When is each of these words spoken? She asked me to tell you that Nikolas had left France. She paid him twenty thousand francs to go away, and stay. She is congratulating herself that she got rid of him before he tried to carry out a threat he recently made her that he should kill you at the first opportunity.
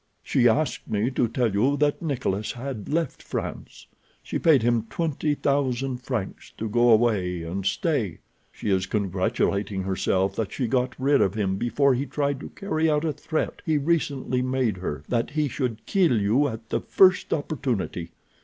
She 0.23 0.49
asked 0.49 0.87
me 0.89 1.11
to 1.11 1.27
tell 1.27 1.53
you 1.53 1.77
that 1.77 2.01
Nikolas 2.01 2.53
had 2.53 2.89
left 2.89 3.21
France. 3.21 3.85
She 4.23 4.39
paid 4.39 4.63
him 4.63 4.87
twenty 4.89 5.35
thousand 5.35 5.97
francs 5.97 6.51
to 6.57 6.67
go 6.67 6.89
away, 6.89 7.43
and 7.43 7.63
stay. 7.67 8.17
She 8.51 8.71
is 8.71 8.87
congratulating 8.87 9.83
herself 9.83 10.35
that 10.37 10.51
she 10.53 10.65
got 10.67 10.95
rid 10.99 11.21
of 11.21 11.35
him 11.35 11.57
before 11.57 11.93
he 11.93 12.07
tried 12.07 12.39
to 12.39 12.49
carry 12.49 12.89
out 12.89 13.05
a 13.05 13.13
threat 13.13 13.61
he 13.63 13.77
recently 13.77 14.41
made 14.41 14.77
her 14.77 15.03
that 15.07 15.29
he 15.29 15.47
should 15.47 15.85
kill 15.85 16.19
you 16.19 16.47
at 16.47 16.69
the 16.69 16.79
first 16.81 17.31
opportunity. 17.31 18.09